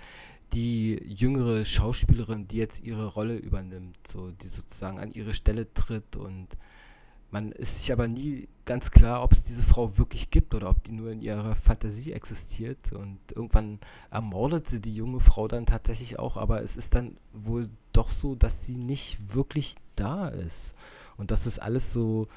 [0.52, 6.16] die jüngere Schauspielerin, die jetzt ihre Rolle übernimmt, so die sozusagen an ihre Stelle tritt
[6.16, 6.58] und
[7.32, 10.84] man ist sich aber nie ganz klar, ob es diese Frau wirklich gibt oder ob
[10.84, 12.92] die nur in ihrer Fantasie existiert.
[12.92, 13.78] Und irgendwann
[14.10, 18.34] ermordet sie die junge Frau dann tatsächlich auch, aber es ist dann wohl doch so,
[18.34, 20.76] dass sie nicht wirklich da ist.
[21.16, 22.28] Und dass es alles so,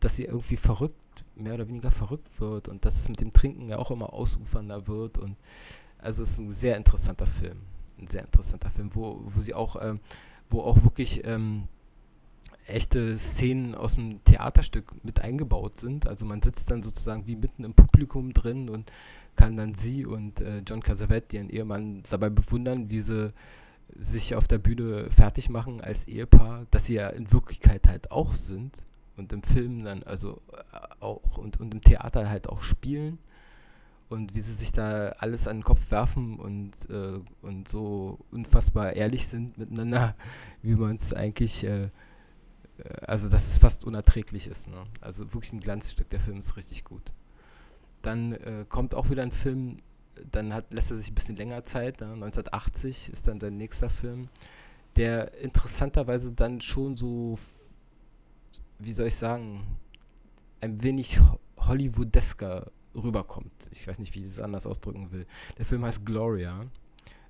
[0.00, 0.98] dass sie irgendwie verrückt,
[1.36, 4.86] mehr oder weniger verrückt wird und dass es mit dem Trinken ja auch immer ausufernder
[4.86, 5.36] wird und
[6.02, 7.58] also es ist ein sehr interessanter Film.
[7.98, 10.00] Ein sehr interessanter Film, wo, wo sie auch, ähm,
[10.50, 11.68] wo auch wirklich ähm,
[12.66, 16.06] echte Szenen aus dem Theaterstück mit eingebaut sind.
[16.08, 18.90] Also man sitzt dann sozusagen wie mitten im Publikum drin und
[19.36, 23.32] kann dann sie und äh, John Cassavet, ihren Ehemann, dabei bewundern, wie sie
[23.94, 28.34] sich auf der Bühne fertig machen als Ehepaar, dass sie ja in Wirklichkeit halt auch
[28.34, 28.82] sind
[29.16, 33.18] und im Film dann also äh, auch und, und im Theater halt auch spielen
[34.12, 38.92] und wie sie sich da alles an den Kopf werfen und, äh, und so unfassbar
[38.92, 40.14] ehrlich sind miteinander,
[40.62, 41.90] wie man es eigentlich, äh, äh,
[43.06, 44.68] also dass es fast unerträglich ist.
[44.68, 44.84] Ne?
[45.00, 47.10] Also wirklich ein Glanzstück, der Film ist richtig gut.
[48.02, 49.78] Dann äh, kommt auch wieder ein Film,
[50.30, 52.12] dann hat, lässt er sich ein bisschen länger Zeit, ne?
[52.12, 54.28] 1980 ist dann sein nächster Film,
[54.96, 57.38] der interessanterweise dann schon so,
[58.84, 59.66] wie soll ich sagen,
[60.60, 61.20] ein wenig
[61.58, 63.70] Hollywoodesker rüberkommt.
[63.72, 65.26] Ich weiß nicht, wie ich es anders ausdrücken will.
[65.58, 66.66] Der Film heißt Gloria.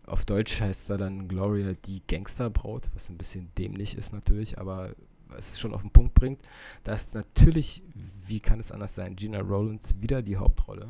[0.04, 4.94] Auf Deutsch heißt er dann Gloria die Gangsterbraut, was ein bisschen dämlich ist natürlich, aber
[5.36, 6.40] es schon auf den Punkt bringt.
[6.84, 7.82] Da ist natürlich,
[8.26, 10.88] wie kann es anders sein, Gina Rollins wieder die Hauptrolle.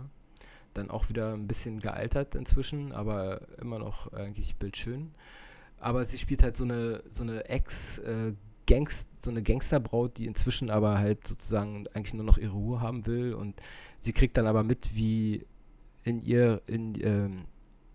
[0.75, 5.13] Dann auch wieder ein bisschen gealtert inzwischen, aber immer noch eigentlich bildschön.
[5.79, 8.33] Aber sie spielt halt so eine, so eine Ex- äh,
[8.67, 13.07] Gangst, so eine Gangsterbraut, die inzwischen aber halt sozusagen eigentlich nur noch ihre Ruhe haben
[13.07, 13.61] will und
[13.99, 15.45] sie kriegt dann aber mit, wie
[16.05, 17.45] in ihr, in, ähm,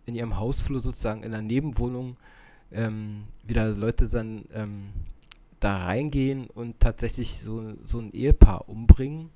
[0.05, 2.17] in ihrem Hausflur sozusagen in der Nebenwohnung
[2.71, 4.89] ähm, wieder Leute dann ähm,
[5.59, 9.29] da reingehen und tatsächlich so, so ein Ehepaar umbringen.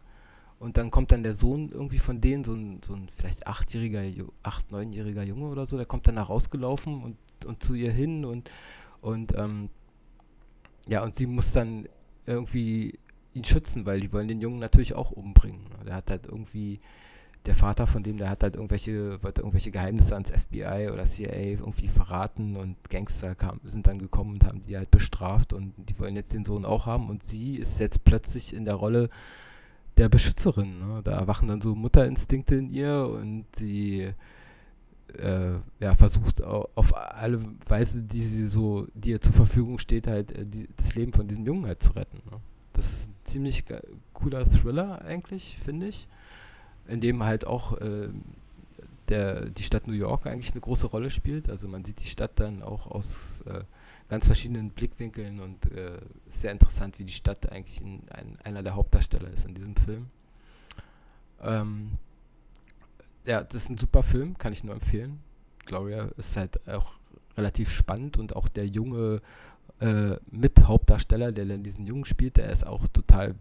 [0.60, 4.04] Und dann kommt dann der Sohn irgendwie von denen, so ein, so ein vielleicht achtjähriger,
[4.44, 8.26] acht, neunjähriger Junge oder so, der kommt dann da rausgelaufen und, und zu ihr hin
[8.26, 8.52] und,
[9.02, 9.70] und ähm,
[10.88, 11.88] ja, und sie muss dann
[12.26, 13.00] irgendwie
[13.34, 15.66] ihn schützen, weil die wollen den Jungen natürlich auch umbringen.
[15.86, 16.80] Der hat halt irgendwie,
[17.46, 21.34] der Vater von dem, der hat halt irgendwelche, wollte irgendwelche Geheimnisse ans FBI oder CIA
[21.34, 25.98] irgendwie verraten und Gangster kam, sind dann gekommen und haben die halt bestraft und die
[26.00, 29.10] wollen jetzt den Sohn auch haben und sie ist jetzt plötzlich in der Rolle
[29.98, 30.80] der Beschützerin.
[30.80, 31.02] Ne?
[31.04, 34.14] Da erwachen dann so Mutterinstinkte in ihr und sie
[35.18, 40.32] äh, ja, versucht auf alle Weise, die sie so, die ihr zur Verfügung steht, halt
[40.32, 42.22] äh, die, das Leben von diesem Jungen halt zu retten.
[42.30, 42.38] Ne?
[42.74, 43.66] Das ist ein ziemlich
[44.14, 46.08] cooler Thriller eigentlich, finde ich,
[46.88, 48.10] in dem halt auch äh,
[49.10, 51.50] der, die Stadt New York eigentlich eine große Rolle spielt.
[51.50, 53.64] Also man sieht die Stadt dann auch aus äh,
[54.10, 58.76] ganz verschiedenen Blickwinkeln und äh, sehr interessant, wie die Stadt eigentlich in ein, einer der
[58.76, 60.08] Hauptdarsteller ist in diesem Film.
[61.42, 61.92] Ähm,
[63.26, 65.20] ja, das ist ein super Film, kann ich nur empfehlen.
[65.66, 66.94] Gloria ist halt auch
[67.38, 69.22] relativ spannend und auch der junge
[69.80, 73.36] äh, Mithauptdarsteller, der dann diesen Jungen spielt, der ist auch total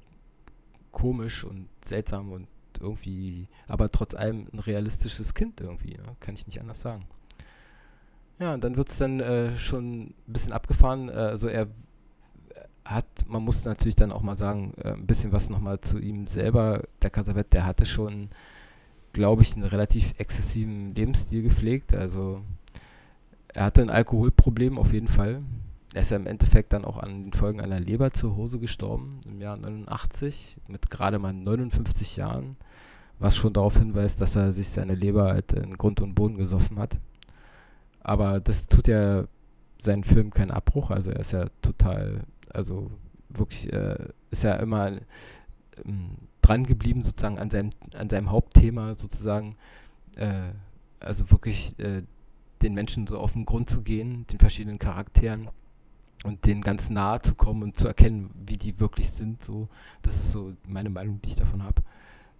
[0.92, 2.46] komisch und seltsam und
[2.80, 6.16] irgendwie, aber trotz allem ein realistisches Kind irgendwie, ne?
[6.20, 7.04] kann ich nicht anders sagen.
[8.38, 11.10] Ja, und dann wird es dann äh, schon ein bisschen abgefahren.
[11.10, 11.68] Äh, also er
[12.86, 16.26] hat, man muss natürlich dann auch mal sagen, äh, ein bisschen was nochmal zu ihm
[16.26, 16.84] selber.
[17.02, 18.30] Der Casavet, der hatte schon
[19.12, 21.94] glaube ich, einen relativ exzessiven Lebensstil gepflegt.
[21.94, 22.42] Also
[23.48, 25.42] er hatte ein Alkoholproblem auf jeden Fall.
[25.92, 29.56] Er ist ja im Endeffekt dann auch an den Folgen einer Leberzirrhose gestorben im Jahr
[29.56, 32.56] 89 mit gerade mal 59 Jahren,
[33.18, 36.78] was schon darauf hinweist, dass er sich seine Leber halt in Grund und Boden gesoffen
[36.78, 36.98] hat.
[38.02, 39.24] Aber das tut ja
[39.80, 40.90] seinen Film keinen Abbruch.
[40.90, 42.20] Also er ist ja total,
[42.52, 42.90] also
[43.28, 43.96] wirklich, äh,
[44.30, 44.92] ist ja immer
[45.84, 46.16] ähm,
[46.50, 49.56] dran geblieben, sozusagen an seinem, an seinem Hauptthema sozusagen,
[50.16, 50.50] äh,
[50.98, 52.02] also wirklich äh,
[52.60, 55.48] den Menschen so auf den Grund zu gehen, den verschiedenen Charakteren
[56.24, 59.44] und denen ganz nahe zu kommen und zu erkennen, wie die wirklich sind.
[59.44, 59.68] So,
[60.02, 61.82] das ist so meine Meinung, die ich davon habe.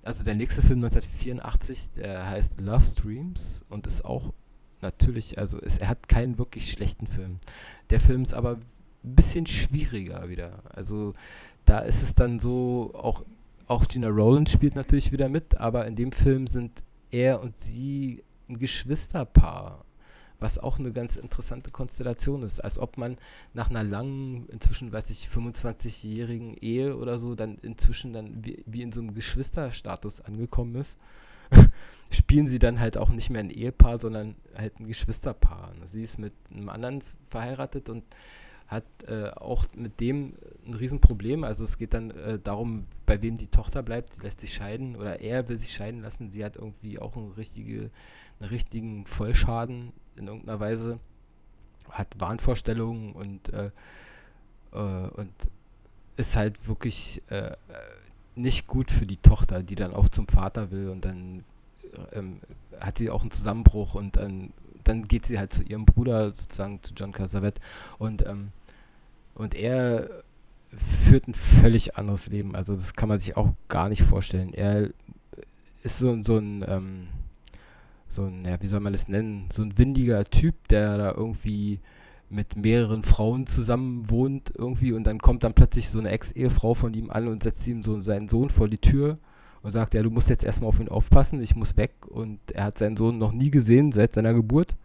[0.03, 4.33] Also der nächste Film 1984, der heißt Love Streams und ist auch
[4.81, 7.39] natürlich, also ist, er hat keinen wirklich schlechten Film.
[7.91, 8.57] Der Film ist aber
[9.05, 10.63] ein bisschen schwieriger wieder.
[10.71, 11.13] Also
[11.65, 13.25] da ist es dann so auch
[13.71, 18.25] auch Gina Rowlands spielt natürlich wieder mit, aber in dem Film sind er und sie
[18.49, 19.85] ein Geschwisterpaar,
[20.41, 22.59] was auch eine ganz interessante Konstellation ist.
[22.59, 23.17] Als ob man
[23.55, 28.83] nach einer langen, inzwischen weiß ich, 25-jährigen Ehe oder so, dann inzwischen dann wie, wie
[28.83, 30.99] in so einem Geschwisterstatus angekommen ist.
[32.11, 35.75] spielen sie dann halt auch nicht mehr ein Ehepaar, sondern halt ein Geschwisterpaar.
[35.85, 38.03] Sie ist mit einem anderen verheiratet und
[38.71, 41.43] hat äh, auch mit dem ein Riesenproblem.
[41.43, 44.15] Also es geht dann äh, darum, bei wem die Tochter bleibt.
[44.15, 46.31] Sie lässt sich scheiden oder er will sich scheiden lassen.
[46.31, 47.91] Sie hat irgendwie auch einen, richtige,
[48.39, 51.01] einen richtigen Vollschaden in irgendeiner Weise,
[51.91, 53.71] hat Wahnvorstellungen und, äh,
[54.73, 55.33] äh und
[56.17, 57.57] ist halt wirklich äh,
[58.37, 61.45] nicht gut für die Tochter, die dann auch zum Vater will und dann
[62.13, 62.41] ähm,
[62.79, 64.53] hat sie auch einen Zusammenbruch und dann
[64.85, 67.61] dann geht sie halt zu ihrem Bruder, sozusagen zu John Casavet
[67.99, 68.53] und ähm,
[69.41, 70.23] und er
[70.77, 72.55] führt ein völlig anderes Leben.
[72.55, 74.53] Also das kann man sich auch gar nicht vorstellen.
[74.53, 74.91] Er
[75.83, 77.09] ist so, so ein, ähm,
[78.07, 81.81] so ein, ja, wie soll man das nennen, so ein windiger Typ, der da irgendwie
[82.29, 86.93] mit mehreren Frauen zusammen wohnt irgendwie und dann kommt dann plötzlich so eine Ex-Ehefrau von
[86.93, 89.19] ihm an und setzt ihm so seinen Sohn vor die Tür
[89.63, 91.93] und sagt, ja, du musst jetzt erstmal auf ihn aufpassen, ich muss weg.
[92.09, 94.77] Und er hat seinen Sohn noch nie gesehen seit seiner Geburt.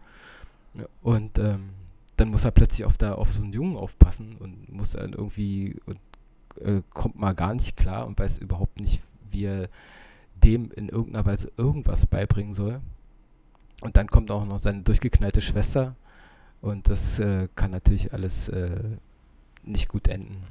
[1.02, 1.70] Und ähm,
[2.18, 5.76] dann muss er plötzlich auf, da, auf so einen Jungen aufpassen und muss dann irgendwie
[5.86, 6.00] und
[6.62, 9.02] äh, kommt mal gar nicht klar und weiß überhaupt nicht,
[9.32, 9.70] wie er
[10.44, 12.82] dem in irgendeiner Weise irgendwas beibringen soll.
[13.82, 15.96] Und dann kommt auch noch seine durchgeknallte Schwester
[16.62, 18.98] und das äh, kann natürlich alles äh,
[19.64, 20.44] nicht gut enden.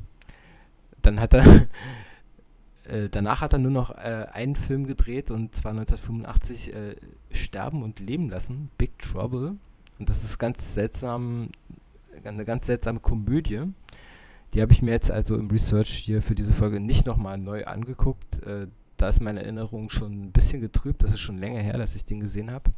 [1.03, 1.45] Dann hat er,
[2.85, 6.97] äh, danach hat er nur noch äh, einen Film gedreht und zwar 1985 äh,
[7.33, 9.57] Sterben und Leben lassen, Big Trouble.
[10.05, 11.49] Und das ist ganz seltsam,
[12.25, 13.63] eine ganz seltsame Komödie.
[14.53, 17.65] Die habe ich mir jetzt also im Research hier für diese Folge nicht nochmal neu
[17.65, 18.43] angeguckt.
[18.43, 18.67] Äh,
[18.99, 21.03] da ist meine Erinnerung schon ein bisschen getrübt.
[21.03, 22.71] Das ist schon länger her, dass ich den gesehen habe.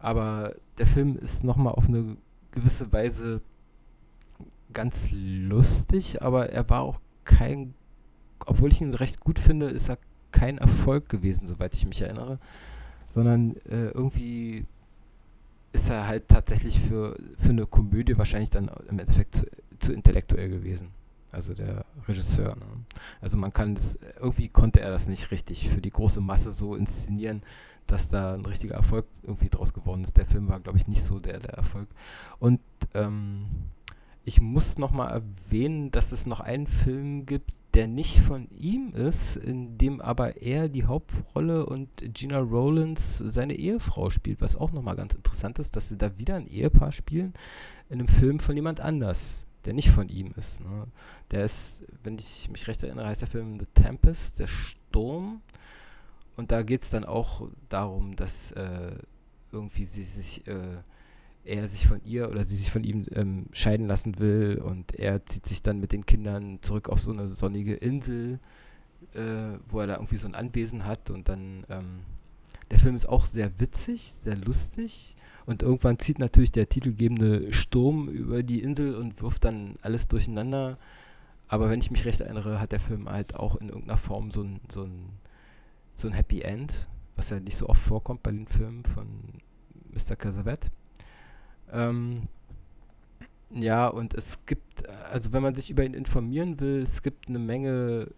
[0.00, 2.16] Aber der Film ist nochmal auf eine
[2.50, 3.40] gewisse Weise
[4.72, 7.72] ganz lustig, aber er war auch kein,
[8.46, 9.98] obwohl ich ihn recht gut finde, ist er
[10.32, 12.40] kein Erfolg gewesen, soweit ich mich erinnere,
[13.10, 14.66] sondern äh, irgendwie
[15.76, 19.46] ist er halt tatsächlich für, für eine Komödie wahrscheinlich dann im Endeffekt zu,
[19.78, 20.88] zu intellektuell gewesen.
[21.30, 22.56] Also der Regisseur.
[22.56, 22.64] Ne?
[23.20, 26.74] Also man kann das, irgendwie konnte er das nicht richtig für die große Masse so
[26.74, 27.42] inszenieren,
[27.86, 30.16] dass da ein richtiger Erfolg irgendwie draus geworden ist.
[30.16, 31.88] Der Film war, glaube ich, nicht so der, der Erfolg.
[32.38, 32.60] Und
[32.94, 33.46] ähm,
[34.24, 39.36] ich muss nochmal erwähnen, dass es noch einen Film gibt, der nicht von ihm ist,
[39.36, 44.96] in dem aber er die Hauptrolle und Gina Rowlands seine Ehefrau spielt, was auch nochmal
[44.96, 47.34] ganz interessant ist, dass sie da wieder ein Ehepaar spielen
[47.90, 50.62] in einem Film von jemand anders, der nicht von ihm ist.
[50.62, 50.86] Ne?
[51.30, 55.42] Der ist, wenn ich mich recht erinnere, heißt der Film The Tempest, der Sturm.
[56.34, 58.92] Und da geht es dann auch darum, dass äh,
[59.52, 60.78] irgendwie sie sich äh,
[61.46, 65.24] er sich von ihr oder sie sich von ihm ähm, scheiden lassen will und er
[65.26, 68.40] zieht sich dann mit den Kindern zurück auf so eine sonnige Insel,
[69.14, 72.00] äh, wo er da irgendwie so ein Anwesen hat und dann ähm,
[72.70, 78.08] der Film ist auch sehr witzig, sehr lustig und irgendwann zieht natürlich der titelgebende Sturm
[78.08, 80.76] über die Insel und wirft dann alles durcheinander.
[81.46, 84.42] Aber wenn ich mich recht erinnere, hat der Film halt auch in irgendeiner Form so
[84.42, 85.10] ein, so ein,
[85.94, 89.06] so ein Happy End, was ja nicht so oft vorkommt bei den Filmen von
[89.92, 90.16] Mr.
[90.16, 90.72] Casavet.
[91.76, 92.22] Ähm,
[93.50, 97.38] ja, und es gibt, also wenn man sich über ihn informieren will, es gibt eine
[97.38, 98.08] Menge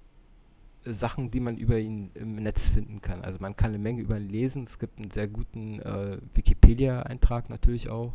[0.85, 3.23] Sachen, die man über ihn im Netz finden kann.
[3.23, 4.63] Also man kann eine Menge über ihn lesen.
[4.63, 8.15] Es gibt einen sehr guten äh, Wikipedia-Eintrag natürlich auch,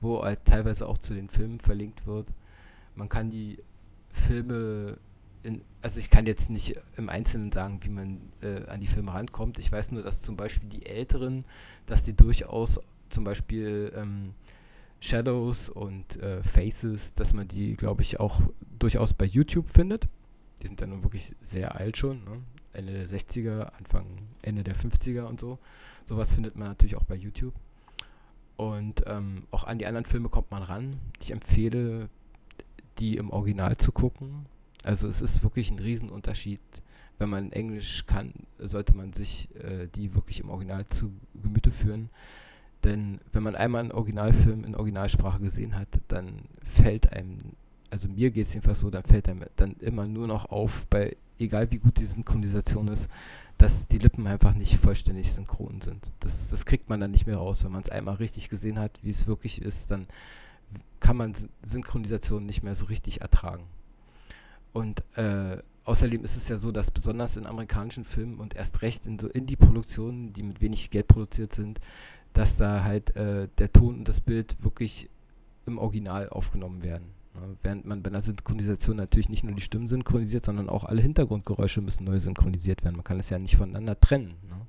[0.00, 2.32] wo halt teilweise auch zu den Filmen verlinkt wird.
[2.94, 3.58] Man kann die
[4.10, 4.98] Filme
[5.42, 9.12] in, also ich kann jetzt nicht im Einzelnen sagen, wie man äh, an die Filme
[9.12, 9.58] rankommt.
[9.58, 11.44] Ich weiß nur, dass zum Beispiel die Älteren,
[11.86, 14.34] dass die durchaus zum Beispiel ähm,
[15.00, 18.40] Shadows und äh, Faces, dass man die, glaube ich, auch
[18.78, 20.08] durchaus bei YouTube findet.
[20.62, 22.42] Die sind dann nun wirklich sehr alt schon, ne?
[22.72, 24.06] Ende der 60er, Anfang,
[24.42, 25.58] Ende der 50er und so.
[26.04, 27.54] Sowas findet man natürlich auch bei YouTube.
[28.56, 31.00] Und ähm, auch an die anderen Filme kommt man ran.
[31.20, 32.08] Ich empfehle,
[32.98, 34.46] die im Original zu gucken.
[34.82, 36.60] Also es ist wirklich ein Riesenunterschied.
[37.18, 42.10] Wenn man Englisch kann, sollte man sich äh, die wirklich im Original zu Gemüte führen.
[42.84, 47.38] Denn wenn man einmal einen Originalfilm in Originalsprache gesehen hat, dann fällt einem,
[47.90, 51.16] also mir geht es jedenfalls so, dann fällt einem dann immer nur noch auf, bei
[51.38, 53.10] egal wie gut die Synchronisation ist,
[53.58, 56.12] dass die Lippen einfach nicht vollständig synchron sind.
[56.20, 57.64] Das, das kriegt man dann nicht mehr raus.
[57.64, 60.06] Wenn man es einmal richtig gesehen hat, wie es wirklich ist, dann
[61.00, 63.64] kann man Synchronisation nicht mehr so richtig ertragen.
[64.72, 69.06] Und äh, außerdem ist es ja so, dass besonders in amerikanischen Filmen und erst recht
[69.06, 71.80] in so Indie-Produktionen, die mit wenig Geld produziert sind,
[72.36, 75.08] dass da halt äh, der Ton und das Bild wirklich
[75.64, 77.06] im Original aufgenommen werden.
[77.34, 77.56] Ne?
[77.62, 81.80] Während man bei einer Synchronisation natürlich nicht nur die Stimmen synchronisiert, sondern auch alle Hintergrundgeräusche
[81.80, 82.96] müssen neu synchronisiert werden.
[82.96, 84.34] Man kann es ja nicht voneinander trennen.
[84.48, 84.66] Ne?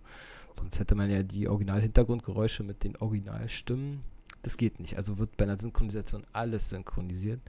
[0.54, 4.02] Sonst hätte man ja die Original-Hintergrundgeräusche mit den Originalstimmen.
[4.44, 4.96] Das geht nicht.
[4.96, 7.42] Also wird bei einer Synchronisation alles synchronisiert.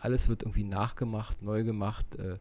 [0.00, 2.38] Alles wird irgendwie nachgemacht, neu gemacht, äh,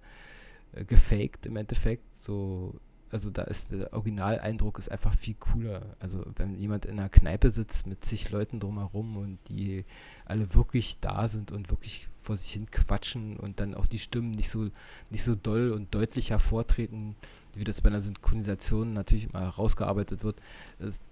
[0.73, 2.15] äh gefaked im Endeffekt.
[2.15, 2.73] So
[3.11, 5.95] also da ist der Originaleindruck ist einfach viel cooler.
[5.99, 9.83] Also wenn jemand in einer Kneipe sitzt mit zig Leuten drumherum und die
[10.25, 14.31] alle wirklich da sind und wirklich vor sich hin quatschen und dann auch die Stimmen
[14.31, 14.69] nicht so
[15.09, 17.15] nicht so doll und deutlich hervortreten,
[17.55, 20.39] wie das bei einer Synchronisation natürlich mal rausgearbeitet wird.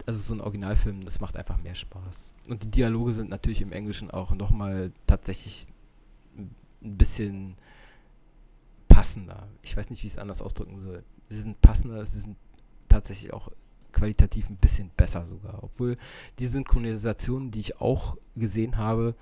[0.05, 2.33] also so ein Originalfilm, das macht einfach mehr Spaß.
[2.47, 5.67] Und die Dialoge sind natürlich im Englischen auch nochmal tatsächlich
[6.37, 7.55] ein bisschen
[8.87, 9.47] passender.
[9.63, 12.37] Ich weiß nicht, wie ich es anders ausdrücken soll sie sind passender, sie sind
[12.89, 13.51] tatsächlich auch
[13.91, 15.63] qualitativ ein bisschen besser sogar.
[15.63, 15.97] Obwohl
[16.39, 19.15] die Synchronisationen, die ich auch gesehen habe,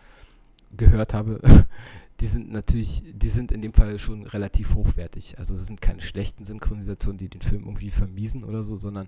[0.75, 1.39] gehört habe,
[2.19, 5.37] die sind natürlich, die sind in dem Fall schon relativ hochwertig.
[5.37, 9.07] Also es sind keine schlechten Synchronisationen, die den Film irgendwie vermiesen oder so, sondern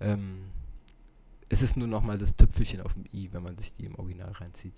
[0.00, 0.44] ähm,
[1.48, 4.32] es ist nur nochmal das Tüpfelchen auf dem i, wenn man sich die im Original
[4.32, 4.74] reinzieht.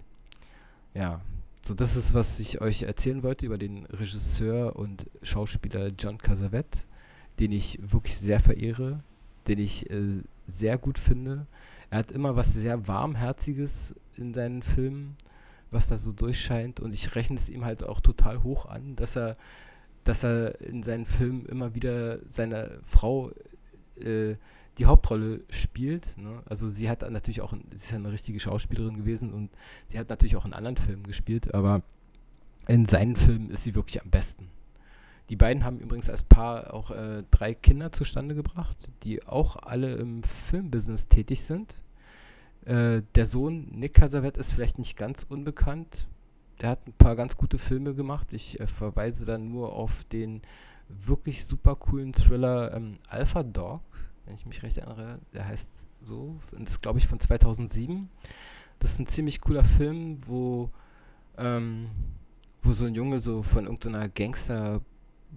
[0.95, 1.21] Ja,
[1.63, 6.87] so das ist, was ich euch erzählen wollte über den Regisseur und Schauspieler John Cassavet,
[7.39, 9.03] den ich wirklich sehr verehre,
[9.49, 11.47] den ich äh, sehr gut finde.
[11.91, 15.17] Er hat immer was sehr warmherziges in seinen Filmen
[15.71, 16.81] was da so durchscheint.
[16.81, 19.37] Und ich rechne es ihm halt auch total hoch an, dass er,
[20.05, 23.31] dass er in seinen Filmen immer wieder seine Frau
[23.97, 24.35] äh,
[24.79, 26.17] die Hauptrolle spielt.
[26.19, 26.43] Ne?
[26.47, 29.51] Also sie hat natürlich auch, sie ist ja eine richtige Schauspielerin gewesen und
[29.87, 31.83] sie hat natürlich auch in anderen Filmen gespielt, aber
[32.69, 34.51] in seinen Filmen ist sie wirklich am besten.
[35.29, 39.95] Die beiden haben übrigens als Paar auch äh, drei Kinder zustande gebracht, die auch alle
[39.97, 41.77] im Filmbusiness tätig sind.
[42.65, 46.07] Äh, der Sohn Nick Casavet ist vielleicht nicht ganz unbekannt.
[46.61, 48.33] Der hat ein paar ganz gute Filme gemacht.
[48.33, 50.43] Ich äh, verweise dann nur auf den
[50.89, 53.83] wirklich super coolen Thriller ähm, Alpha Dog,
[54.25, 55.19] wenn ich mich recht erinnere.
[55.33, 56.39] Der heißt so.
[56.53, 58.09] Und ist, glaube ich, von 2007.
[58.79, 60.71] Das ist ein ziemlich cooler Film, wo,
[61.37, 61.89] ähm,
[62.63, 64.83] wo so ein Junge so von irgendeiner Gangster-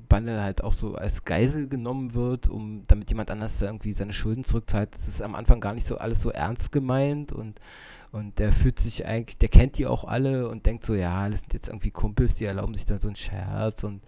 [0.08, 4.44] Bande halt auch so als Geisel genommen wird, um damit jemand anders irgendwie seine Schulden
[4.44, 4.94] zurückzahlt.
[4.94, 7.60] Das ist am Anfang gar nicht so alles so ernst gemeint und
[8.12, 11.42] und der fühlt sich eigentlich, der kennt die auch alle und denkt so, ja, das
[11.42, 14.02] sind jetzt irgendwie Kumpels, die erlauben sich da so einen Scherz und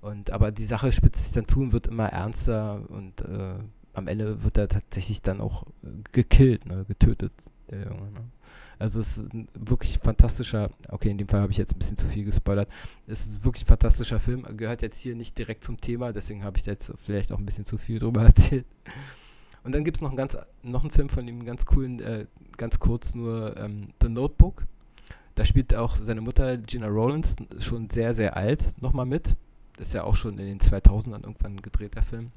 [0.00, 3.54] und aber die Sache spitzt sich dann zu und wird immer ernster und äh,
[3.94, 5.64] am Ende wird er tatsächlich dann auch
[6.12, 7.32] gekillt, ne, getötet,
[7.70, 8.10] der Junge.
[8.10, 8.20] Ne?
[8.78, 11.96] Also es ist ein wirklich fantastischer, okay, in dem Fall habe ich jetzt ein bisschen
[11.96, 12.68] zu viel gespoilert.
[13.06, 16.58] Es ist wirklich ein fantastischer Film, gehört jetzt hier nicht direkt zum Thema, deswegen habe
[16.58, 18.66] ich jetzt vielleicht auch ein bisschen zu viel drüber erzählt.
[19.62, 22.26] Und dann gibt es noch, einen ganz, noch einen Film von ihm, ganz coolen, äh,
[22.56, 24.64] ganz kurz nur, ähm, The Notebook.
[25.34, 29.36] Da spielt auch seine Mutter Gina Rollins, schon sehr, sehr alt, nochmal mit.
[29.76, 32.30] Das ist ja auch schon in den 2000ern irgendwann gedreht, der Film.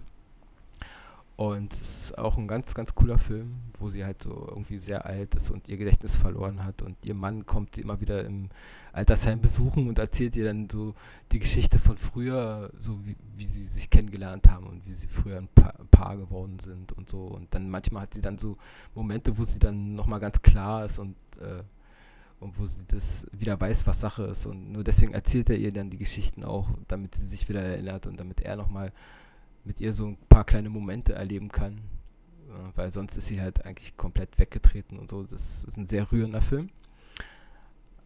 [1.37, 5.05] Und es ist auch ein ganz, ganz cooler Film, wo sie halt so irgendwie sehr
[5.05, 6.81] alt ist und ihr Gedächtnis verloren hat.
[6.81, 8.49] Und ihr Mann kommt sie immer wieder im
[8.91, 10.95] Altersheim besuchen und erzählt ihr dann so
[11.31, 15.37] die Geschichte von früher, so wie, wie sie sich kennengelernt haben und wie sie früher
[15.37, 17.25] ein pa Paar geworden sind und so.
[17.25, 18.57] Und dann manchmal hat sie dann so
[18.95, 21.61] Momente, wo sie dann nochmal ganz klar ist und, äh,
[22.39, 24.47] und wo sie das wieder weiß, was Sache ist.
[24.47, 28.07] Und nur deswegen erzählt er ihr dann die Geschichten auch, damit sie sich wieder erinnert
[28.07, 28.91] und damit er nochmal
[29.67, 31.81] mit ihr so ein paar kleine Momente erleben kann.
[32.73, 35.21] Weil sonst ist sie halt eigentlich komplett weggetreten und so.
[35.21, 36.69] Das ist ein sehr rührender Film.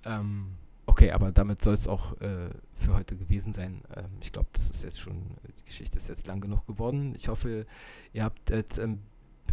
[0.03, 0.55] Ähm,
[0.87, 3.81] okay, aber damit soll es auch äh, für heute gewesen sein.
[3.95, 7.13] Ähm, ich glaube, das ist jetzt schon, die Geschichte ist jetzt lang genug geworden.
[7.15, 7.65] Ich hoffe,
[8.13, 8.99] ihr habt jetzt ähm,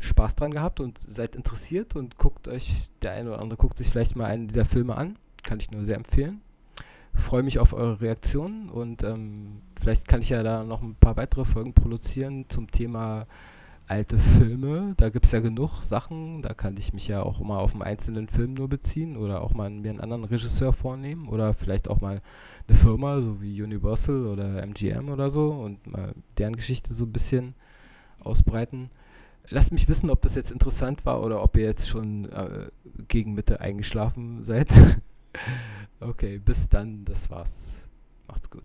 [0.00, 3.90] Spaß dran gehabt und seid interessiert und guckt euch, der eine oder andere guckt sich
[3.90, 5.18] vielleicht mal einen dieser Filme an.
[5.44, 6.40] Kann ich nur sehr empfehlen
[7.14, 11.16] freue mich auf eure Reaktionen und ähm, vielleicht kann ich ja da noch ein paar
[11.16, 13.26] weitere Folgen produzieren zum Thema
[13.88, 14.94] alte Filme.
[14.96, 16.42] Da gibt es ja genug Sachen.
[16.42, 19.54] Da kann ich mich ja auch mal auf einen einzelnen Film nur beziehen oder auch
[19.54, 22.20] mal mir einen anderen Regisseur vornehmen oder vielleicht auch mal
[22.68, 27.12] eine Firma, so wie Universal oder MGM oder so und mal deren Geschichte so ein
[27.12, 27.54] bisschen
[28.20, 28.90] ausbreiten.
[29.50, 32.68] Lasst mich wissen, ob das jetzt interessant war oder ob ihr jetzt schon äh,
[33.08, 34.68] gegen Mitte eingeschlafen seid.
[36.00, 37.04] Okay, bis dann.
[37.04, 37.84] Das war's.
[38.26, 38.64] Macht's gut.